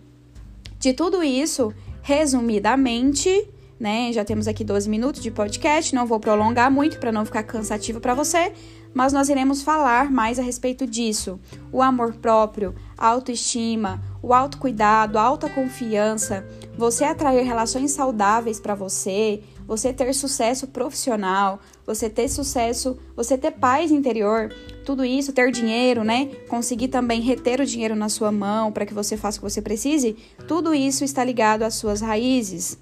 de 0.79 0.93
tudo 0.93 1.23
isso, 1.23 1.73
resumidamente, 2.07 3.49
né? 3.77 4.13
Já 4.13 4.23
temos 4.23 4.47
aqui 4.47 4.63
12 4.63 4.89
minutos 4.89 5.21
de 5.21 5.29
podcast, 5.29 5.93
não 5.93 6.07
vou 6.07 6.21
prolongar 6.21 6.71
muito 6.71 6.99
para 6.99 7.11
não 7.11 7.25
ficar 7.25 7.43
cansativo 7.43 7.99
para 7.99 8.13
você, 8.13 8.53
mas 8.93 9.11
nós 9.11 9.27
iremos 9.27 9.61
falar 9.61 10.09
mais 10.09 10.39
a 10.39 10.41
respeito 10.41 10.87
disso. 10.87 11.37
O 11.69 11.81
amor 11.81 12.13
próprio, 12.13 12.73
a 12.97 13.07
autoestima, 13.07 14.01
o 14.23 14.33
autocuidado, 14.33 15.17
a 15.17 15.21
autoconfiança, 15.21 16.47
você 16.77 17.03
atrair 17.03 17.43
relações 17.43 17.91
saudáveis 17.91 18.57
para 18.57 18.73
você, 18.73 19.43
você 19.67 19.91
ter 19.91 20.13
sucesso 20.13 20.67
profissional, 20.67 21.59
você 21.85 22.09
ter 22.09 22.29
sucesso, 22.29 22.97
você 23.15 23.37
ter 23.37 23.51
paz 23.51 23.91
interior, 23.91 24.51
tudo 24.85 25.03
isso, 25.03 25.33
ter 25.33 25.51
dinheiro, 25.51 26.03
né? 26.03 26.27
Conseguir 26.47 26.87
também 26.87 27.21
reter 27.21 27.59
o 27.59 27.65
dinheiro 27.65 27.95
na 27.95 28.07
sua 28.07 28.31
mão 28.31 28.71
para 28.71 28.85
que 28.85 28.93
você 28.93 29.17
faça 29.17 29.37
o 29.37 29.41
que 29.41 29.49
você 29.51 29.61
precise, 29.61 30.15
tudo 30.47 30.73
isso 30.73 31.03
está 31.03 31.23
ligado 31.23 31.63
às 31.63 31.75
suas 31.75 32.01
raízes 32.01 32.79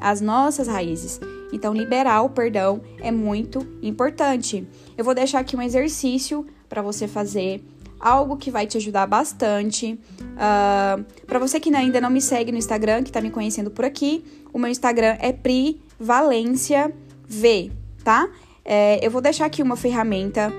as 0.00 0.20
nossas 0.20 0.66
raízes. 0.66 1.20
Então, 1.52 1.74
liberar 1.74 2.22
o 2.22 2.30
perdão 2.30 2.80
é 3.00 3.12
muito 3.12 3.66
importante. 3.82 4.66
Eu 4.96 5.04
vou 5.04 5.14
deixar 5.14 5.40
aqui 5.40 5.54
um 5.54 5.62
exercício 5.62 6.46
para 6.68 6.80
você 6.80 7.06
fazer, 7.06 7.62
algo 7.98 8.36
que 8.36 8.50
vai 8.50 8.66
te 8.66 8.78
ajudar 8.78 9.06
bastante. 9.06 9.92
Uh, 9.92 10.38
ah, 10.38 11.00
para 11.26 11.38
você 11.38 11.60
que 11.60 11.74
ainda 11.74 12.00
não 12.00 12.08
me 12.08 12.20
segue 12.20 12.50
no 12.50 12.58
Instagram, 12.58 13.02
que 13.02 13.10
está 13.10 13.20
me 13.20 13.30
conhecendo 13.30 13.70
por 13.70 13.84
aqui, 13.84 14.24
o 14.52 14.58
meu 14.58 14.70
Instagram 14.70 15.16
é 15.20 15.32
Pri 15.32 15.82
Valência 16.00 16.90
V, 17.28 17.70
tá? 18.02 18.26
É, 18.64 19.04
eu 19.04 19.10
vou 19.10 19.20
deixar 19.20 19.44
aqui 19.44 19.62
uma 19.62 19.76
ferramenta 19.76 20.50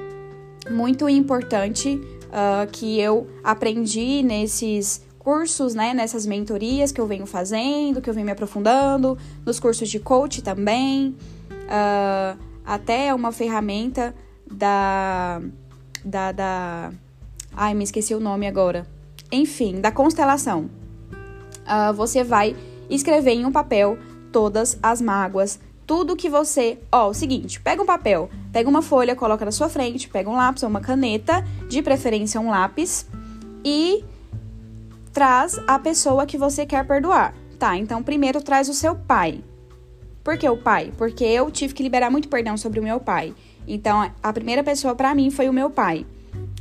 muito 0.69 1.09
importante 1.09 1.99
uh, 2.27 2.69
que 2.71 2.99
eu 2.99 3.27
aprendi 3.43 4.21
nesses 4.21 5.03
cursos, 5.17 5.73
né, 5.73 5.93
nessas 5.93 6.25
mentorias 6.27 6.91
que 6.91 7.01
eu 7.01 7.07
venho 7.07 7.25
fazendo, 7.25 8.01
que 8.01 8.09
eu 8.09 8.13
venho 8.13 8.25
me 8.25 8.31
aprofundando, 8.31 9.17
nos 9.43 9.59
cursos 9.59 9.89
de 9.89 9.99
coach 9.99 10.43
também, 10.43 11.15
uh, 11.49 12.39
até 12.63 13.13
uma 13.13 13.31
ferramenta 13.31 14.15
da, 14.51 15.41
da, 16.05 16.31
da, 16.31 16.91
ai, 17.55 17.73
me 17.73 17.83
esqueci 17.83 18.13
o 18.13 18.19
nome 18.19 18.47
agora, 18.47 18.85
enfim, 19.31 19.81
da 19.81 19.91
constelação. 19.91 20.69
Uh, 21.61 21.93
você 21.93 22.23
vai 22.23 22.55
escrever 22.89 23.31
em 23.31 23.45
um 23.45 23.51
papel 23.51 23.97
todas 24.31 24.77
as 24.81 25.01
mágoas, 25.01 25.59
tudo 25.85 26.15
que 26.15 26.29
você. 26.29 26.79
Ó, 26.91 27.09
o 27.09 27.13
seguinte: 27.13 27.59
pega 27.59 27.81
um 27.81 27.85
papel, 27.85 28.29
pega 28.51 28.69
uma 28.69 28.81
folha, 28.81 29.15
coloca 29.15 29.45
na 29.45 29.51
sua 29.51 29.69
frente, 29.69 30.09
pega 30.09 30.29
um 30.29 30.35
lápis 30.35 30.63
ou 30.63 30.69
uma 30.69 30.81
caneta, 30.81 31.45
de 31.67 31.81
preferência 31.81 32.39
um 32.39 32.49
lápis, 32.49 33.05
e 33.63 34.03
traz 35.11 35.59
a 35.67 35.77
pessoa 35.77 36.25
que 36.25 36.37
você 36.37 36.65
quer 36.65 36.85
perdoar. 36.87 37.33
Tá, 37.59 37.77
então 37.77 38.01
primeiro 38.01 38.41
traz 38.41 38.69
o 38.69 38.73
seu 38.73 38.95
pai. 38.95 39.43
Por 40.23 40.37
que 40.37 40.47
o 40.47 40.57
pai? 40.57 40.91
Porque 40.97 41.23
eu 41.23 41.49
tive 41.51 41.73
que 41.73 41.83
liberar 41.83 42.09
muito 42.09 42.29
perdão 42.29 42.55
sobre 42.55 42.79
o 42.79 42.83
meu 42.83 42.99
pai. 42.99 43.33
Então, 43.67 44.11
a 44.21 44.33
primeira 44.33 44.63
pessoa 44.63 44.95
para 44.95 45.13
mim 45.15 45.31
foi 45.31 45.49
o 45.49 45.53
meu 45.53 45.69
pai. 45.69 46.05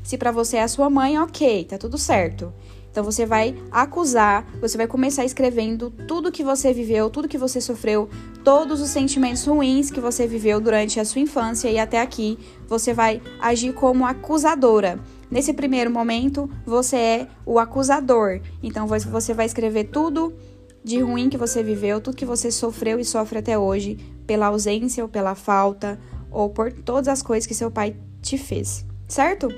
Se 0.02 0.16
para 0.16 0.32
você 0.32 0.56
é 0.56 0.62
a 0.62 0.68
sua 0.68 0.88
mãe, 0.88 1.18
ok, 1.18 1.64
tá 1.64 1.78
tudo 1.78 1.98
certo. 1.98 2.52
Então 2.90 3.04
você 3.04 3.24
vai 3.24 3.54
acusar, 3.70 4.44
você 4.60 4.76
vai 4.76 4.86
começar 4.86 5.24
escrevendo 5.24 5.90
tudo 6.08 6.32
que 6.32 6.42
você 6.42 6.72
viveu, 6.72 7.08
tudo 7.08 7.28
que 7.28 7.38
você 7.38 7.60
sofreu, 7.60 8.08
todos 8.42 8.80
os 8.80 8.90
sentimentos 8.90 9.46
ruins 9.46 9.90
que 9.90 10.00
você 10.00 10.26
viveu 10.26 10.60
durante 10.60 10.98
a 10.98 11.04
sua 11.04 11.20
infância 11.20 11.70
e 11.70 11.78
até 11.78 12.00
aqui. 12.00 12.38
Você 12.66 12.92
vai 12.92 13.22
agir 13.40 13.72
como 13.72 14.04
acusadora. 14.04 14.98
Nesse 15.30 15.52
primeiro 15.52 15.90
momento, 15.90 16.50
você 16.66 16.96
é 16.96 17.28
o 17.46 17.58
acusador. 17.58 18.40
Então 18.62 18.86
você 18.86 19.32
vai 19.32 19.46
escrever 19.46 19.84
tudo 19.84 20.34
de 20.82 21.00
ruim 21.00 21.28
que 21.28 21.36
você 21.36 21.62
viveu, 21.62 22.00
tudo 22.00 22.16
que 22.16 22.24
você 22.24 22.50
sofreu 22.50 22.98
e 22.98 23.04
sofre 23.04 23.38
até 23.38 23.56
hoje, 23.56 23.98
pela 24.26 24.46
ausência 24.46 25.04
ou 25.04 25.08
pela 25.08 25.34
falta, 25.34 26.00
ou 26.30 26.48
por 26.48 26.72
todas 26.72 27.08
as 27.08 27.22
coisas 27.22 27.46
que 27.46 27.54
seu 27.54 27.70
pai 27.70 27.94
te 28.22 28.38
fez, 28.38 28.84
certo? 29.06 29.48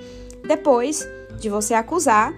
Depois 0.46 1.08
de 1.38 1.48
você 1.48 1.74
acusar, 1.74 2.34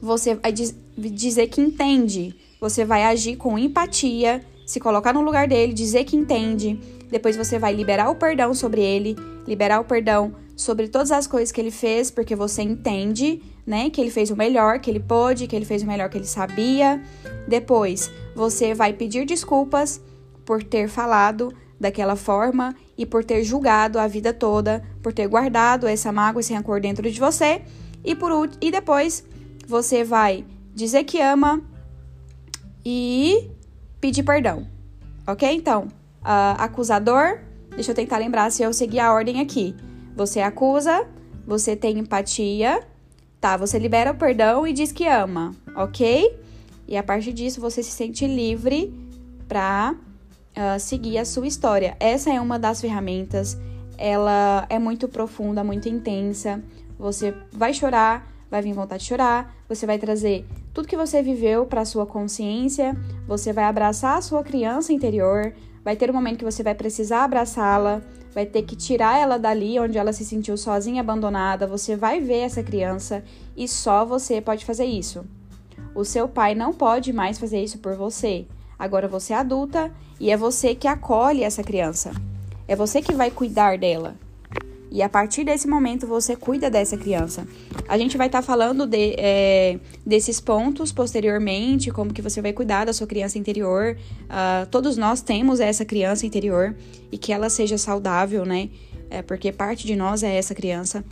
você 0.00 0.34
vai 0.34 0.52
dizer 0.52 1.48
que 1.48 1.60
entende. 1.60 2.34
Você 2.60 2.84
vai 2.84 3.04
agir 3.04 3.36
com 3.36 3.58
empatia, 3.58 4.44
se 4.66 4.78
colocar 4.80 5.12
no 5.12 5.20
lugar 5.20 5.48
dele, 5.48 5.72
dizer 5.72 6.04
que 6.04 6.16
entende. 6.16 6.78
Depois 7.10 7.36
você 7.36 7.58
vai 7.58 7.74
liberar 7.74 8.10
o 8.10 8.14
perdão 8.14 8.54
sobre 8.54 8.82
ele, 8.82 9.16
liberar 9.46 9.80
o 9.80 9.84
perdão 9.84 10.34
sobre 10.56 10.88
todas 10.88 11.10
as 11.10 11.26
coisas 11.26 11.50
que 11.50 11.60
ele 11.60 11.70
fez, 11.70 12.10
porque 12.10 12.36
você 12.36 12.62
entende, 12.62 13.42
né, 13.66 13.88
que 13.88 14.00
ele 14.00 14.10
fez 14.10 14.30
o 14.30 14.36
melhor 14.36 14.78
que 14.78 14.90
ele 14.90 15.00
pôde, 15.00 15.46
que 15.46 15.56
ele 15.56 15.64
fez 15.64 15.82
o 15.82 15.86
melhor 15.86 16.08
que 16.08 16.18
ele 16.18 16.26
sabia. 16.26 17.02
Depois, 17.48 18.10
você 18.34 18.74
vai 18.74 18.92
pedir 18.92 19.24
desculpas 19.24 20.00
por 20.44 20.62
ter 20.62 20.88
falado 20.88 21.52
daquela 21.80 22.14
forma 22.14 22.76
e 22.96 23.06
por 23.06 23.24
ter 23.24 23.42
julgado 23.42 23.98
a 23.98 24.06
vida 24.06 24.34
toda, 24.34 24.82
por 25.02 25.12
ter 25.12 25.26
guardado 25.26 25.86
essa 25.86 26.12
mágoa, 26.12 26.40
esse 26.40 26.52
rancor 26.52 26.80
dentro 26.80 27.10
de 27.10 27.18
você. 27.18 27.62
E 28.04 28.14
por 28.14 28.50
e 28.60 28.70
depois 28.70 29.24
você 29.70 30.04
vai 30.04 30.44
dizer 30.74 31.04
que 31.04 31.20
ama 31.20 31.62
e 32.84 33.50
pedir 34.00 34.22
perdão. 34.22 34.66
OK? 35.26 35.48
Então, 35.50 35.84
uh, 36.22 36.58
acusador, 36.58 37.40
deixa 37.70 37.92
eu 37.92 37.94
tentar 37.94 38.18
lembrar 38.18 38.50
se 38.50 38.62
eu 38.62 38.72
seguir 38.72 38.98
a 38.98 39.12
ordem 39.12 39.40
aqui. 39.40 39.74
Você 40.16 40.40
acusa, 40.40 41.06
você 41.46 41.76
tem 41.76 41.98
empatia, 41.98 42.84
Tá, 43.40 43.56
você 43.56 43.78
libera 43.78 44.10
o 44.10 44.14
perdão 44.14 44.66
e 44.66 44.72
diz 44.72 44.92
que 44.92 45.06
ama, 45.06 45.52
ok? 45.74 46.38
E 46.86 46.94
a 46.94 47.02
partir 47.02 47.32
disso 47.32 47.58
você 47.58 47.82
se 47.82 47.90
sente 47.90 48.26
livre 48.26 48.92
para 49.48 49.94
uh, 49.94 50.78
seguir 50.78 51.16
a 51.16 51.24
sua 51.24 51.46
história. 51.46 51.96
Essa 51.98 52.30
é 52.30 52.38
uma 52.38 52.58
das 52.58 52.82
ferramentas. 52.82 53.56
Ela 53.96 54.66
é 54.68 54.78
muito 54.78 55.08
profunda, 55.08 55.64
muito 55.64 55.88
intensa. 55.88 56.62
Você 56.98 57.34
vai 57.50 57.72
chorar, 57.72 58.30
vai 58.50 58.60
vir 58.60 58.72
vontade 58.72 59.02
de 59.02 59.08
chorar. 59.08 59.54
Você 59.68 59.86
vai 59.86 59.98
trazer 59.98 60.46
tudo 60.74 60.88
que 60.88 60.96
você 60.96 61.22
viveu 61.22 61.64
para 61.64 61.84
sua 61.84 62.04
consciência. 62.04 62.96
Você 63.26 63.52
vai 63.52 63.64
abraçar 63.64 64.18
a 64.18 64.22
sua 64.22 64.42
criança 64.42 64.92
interior. 64.92 65.52
Vai 65.84 65.96
ter 65.96 66.10
um 66.10 66.14
momento 66.14 66.38
que 66.38 66.44
você 66.44 66.62
vai 66.62 66.74
precisar 66.74 67.24
abraçá-la, 67.24 68.02
vai 68.34 68.44
ter 68.44 68.62
que 68.62 68.76
tirar 68.76 69.18
ela 69.18 69.38
dali 69.38 69.78
onde 69.78 69.96
ela 69.96 70.12
se 70.12 70.24
sentiu 70.24 70.56
sozinha, 70.56 71.00
abandonada. 71.00 71.66
Você 71.66 71.96
vai 71.96 72.20
ver 72.20 72.40
essa 72.40 72.62
criança 72.62 73.24
e 73.56 73.66
só 73.66 74.04
você 74.04 74.40
pode 74.40 74.64
fazer 74.64 74.84
isso. 74.84 75.24
O 75.94 76.04
seu 76.04 76.28
pai 76.28 76.54
não 76.54 76.72
pode 76.72 77.12
mais 77.12 77.38
fazer 77.38 77.62
isso 77.62 77.78
por 77.78 77.96
você. 77.96 78.46
Agora 78.78 79.08
você 79.08 79.32
é 79.32 79.36
adulta 79.36 79.90
e 80.18 80.30
é 80.30 80.36
você 80.36 80.74
que 80.74 80.86
acolhe 80.86 81.42
essa 81.42 81.62
criança. 81.62 82.12
É 82.68 82.76
você 82.76 83.00
que 83.00 83.14
vai 83.14 83.30
cuidar 83.30 83.78
dela. 83.78 84.14
E 84.90 85.02
a 85.02 85.08
partir 85.08 85.44
desse 85.44 85.68
momento 85.68 86.06
você 86.06 86.34
cuida 86.34 86.68
dessa 86.68 86.96
criança. 86.96 87.46
A 87.88 87.96
gente 87.96 88.16
vai 88.16 88.26
estar 88.26 88.40
tá 88.40 88.42
falando 88.42 88.86
de, 88.86 89.14
é, 89.16 89.78
desses 90.04 90.40
pontos 90.40 90.90
posteriormente, 90.90 91.90
como 91.92 92.12
que 92.12 92.20
você 92.20 92.42
vai 92.42 92.52
cuidar 92.52 92.86
da 92.86 92.92
sua 92.92 93.06
criança 93.06 93.38
interior. 93.38 93.96
Uh, 94.24 94.66
todos 94.68 94.96
nós 94.96 95.22
temos 95.22 95.60
essa 95.60 95.84
criança 95.84 96.26
interior 96.26 96.74
e 97.12 97.16
que 97.16 97.32
ela 97.32 97.48
seja 97.48 97.78
saudável, 97.78 98.44
né? 98.44 98.68
É, 99.08 99.22
porque 99.22 99.52
parte 99.52 99.86
de 99.86 99.94
nós 99.94 100.22
é 100.22 100.34
essa 100.36 100.54
criança. 100.54 101.04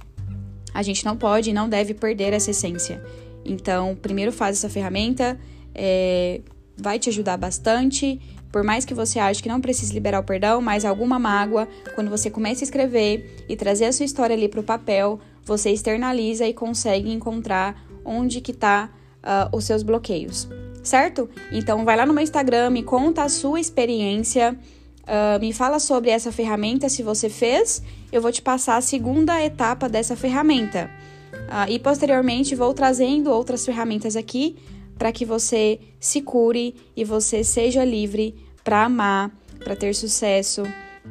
A 0.74 0.82
gente 0.82 1.04
não 1.04 1.16
pode 1.16 1.50
e 1.50 1.52
não 1.52 1.68
deve 1.68 1.94
perder 1.94 2.32
essa 2.32 2.50
essência. 2.50 3.02
Então, 3.44 3.96
primeiro 4.00 4.32
faz 4.32 4.56
essa 4.56 4.68
ferramenta, 4.68 5.38
é, 5.74 6.40
vai 6.76 6.98
te 6.98 7.08
ajudar 7.08 7.36
bastante. 7.36 8.20
Por 8.50 8.64
mais 8.64 8.84
que 8.84 8.94
você 8.94 9.18
ache 9.18 9.42
que 9.42 9.48
não 9.48 9.60
precise 9.60 9.92
liberar 9.92 10.20
o 10.20 10.24
perdão, 10.24 10.60
mas 10.60 10.84
alguma 10.84 11.18
mágoa, 11.18 11.68
quando 11.94 12.08
você 12.08 12.30
começa 12.30 12.62
a 12.62 12.66
escrever 12.66 13.44
e 13.48 13.56
trazer 13.56 13.84
a 13.84 13.92
sua 13.92 14.06
história 14.06 14.34
ali 14.34 14.48
para 14.48 14.60
o 14.60 14.62
papel, 14.62 15.20
você 15.44 15.70
externaliza 15.70 16.46
e 16.46 16.54
consegue 16.54 17.10
encontrar 17.10 17.82
onde 18.04 18.40
que 18.40 18.52
tá 18.52 18.90
uh, 19.18 19.56
os 19.56 19.64
seus 19.64 19.82
bloqueios, 19.82 20.48
certo? 20.82 21.28
Então 21.52 21.84
vai 21.84 21.96
lá 21.96 22.06
no 22.06 22.14
meu 22.14 22.22
Instagram, 22.22 22.70
me 22.70 22.82
conta 22.82 23.22
a 23.22 23.28
sua 23.28 23.60
experiência, 23.60 24.56
uh, 25.02 25.40
me 25.40 25.52
fala 25.52 25.78
sobre 25.78 26.10
essa 26.10 26.32
ferramenta 26.32 26.88
se 26.88 27.02
você 27.02 27.28
fez, 27.28 27.82
eu 28.10 28.22
vou 28.22 28.32
te 28.32 28.40
passar 28.40 28.76
a 28.76 28.80
segunda 28.80 29.42
etapa 29.42 29.88
dessa 29.88 30.16
ferramenta. 30.16 30.90
Uh, 31.32 31.70
e 31.70 31.78
posteriormente 31.78 32.54
vou 32.54 32.72
trazendo 32.72 33.30
outras 33.30 33.64
ferramentas 33.64 34.16
aqui 34.16 34.56
para 34.98 35.12
que 35.12 35.24
você 35.24 35.78
se 36.00 36.20
cure 36.20 36.74
e 36.96 37.04
você 37.04 37.44
seja 37.44 37.84
livre 37.84 38.34
para 38.64 38.84
amar, 38.84 39.30
para 39.62 39.76
ter 39.76 39.94
sucesso, 39.94 40.64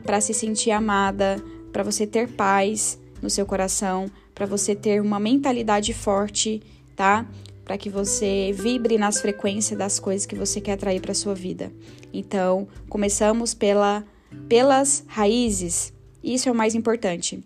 para 0.04 0.20
se 0.20 0.34
sentir 0.34 0.72
amada, 0.72 1.42
para 1.72 1.84
você 1.84 2.06
ter 2.06 2.28
paz 2.28 3.00
no 3.22 3.30
seu 3.30 3.46
coração, 3.46 4.12
para 4.36 4.46
você 4.46 4.76
ter 4.76 5.02
uma 5.02 5.20
mentalidade 5.20 5.94
forte, 5.94 6.62
tá? 6.96 7.26
Para 7.64 7.78
que 7.78 7.90
você 7.90 8.54
vibre 8.54 8.98
nas 8.98 9.20
frequências 9.20 9.78
das 9.78 10.00
coisas 10.00 10.26
que 10.26 10.36
você 10.36 10.62
quer 10.62 10.74
atrair 10.74 11.02
para 11.02 11.14
sua 11.14 11.34
vida. 11.34 11.72
Então, 12.14 12.68
começamos 12.90 13.54
pela 13.54 14.04
pelas 14.48 15.04
raízes. 15.08 15.94
Isso 16.24 16.50
é 16.50 16.52
o 16.52 16.56
mais 16.56 16.76
importante. 16.76 17.44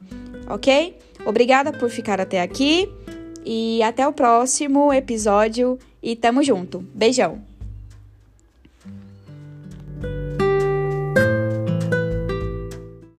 OK? 0.50 0.98
Obrigada 1.26 1.72
por 1.72 1.90
ficar 1.90 2.20
até 2.20 2.42
aqui 2.42 2.90
e 3.46 3.82
até 3.84 4.08
o 4.08 4.14
próximo 4.14 4.92
episódio 4.92 5.78
e 6.02 6.16
tamo 6.16 6.44
junto. 6.44 6.80
Beijão! 6.94 7.51